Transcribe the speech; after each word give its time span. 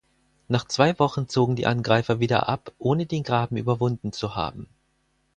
Nach 0.47 0.65
zwei 0.65 0.97
Wochen 0.97 1.27
zogen 1.27 1.55
die 1.55 1.67
Angreifer 1.67 2.19
wieder 2.19 2.49
ab, 2.49 2.71
ohne 2.79 3.05
den 3.05 3.21
Graben 3.21 3.55
überwunden 3.57 4.11
zu 4.11 4.33
haben. 4.35 4.67